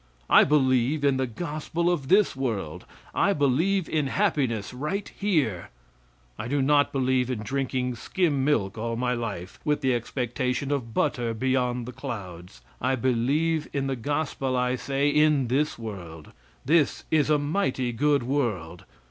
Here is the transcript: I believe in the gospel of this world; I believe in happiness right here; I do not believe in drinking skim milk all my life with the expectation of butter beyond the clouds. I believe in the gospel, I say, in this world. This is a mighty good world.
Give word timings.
I 0.31 0.43
believe 0.45 1.05
in 1.05 1.17
the 1.17 1.27
gospel 1.27 1.87
of 1.91 2.07
this 2.07 2.35
world; 2.35 2.87
I 3.13 3.33
believe 3.33 3.87
in 3.87 4.07
happiness 4.07 4.73
right 4.73 5.07
here; 5.15 5.69
I 6.39 6.47
do 6.47 6.59
not 6.59 6.91
believe 6.91 7.29
in 7.29 7.43
drinking 7.43 7.93
skim 7.93 8.43
milk 8.43 8.79
all 8.79 8.95
my 8.95 9.13
life 9.13 9.59
with 9.63 9.81
the 9.81 9.93
expectation 9.93 10.71
of 10.71 10.95
butter 10.95 11.35
beyond 11.35 11.85
the 11.85 11.91
clouds. 11.93 12.61
I 12.81 12.95
believe 12.95 13.67
in 13.73 13.85
the 13.85 13.95
gospel, 13.95 14.57
I 14.57 14.75
say, 14.75 15.07
in 15.07 15.49
this 15.49 15.77
world. 15.77 16.31
This 16.65 17.03
is 17.11 17.29
a 17.29 17.37
mighty 17.37 17.91
good 17.91 18.23
world. 18.23 18.85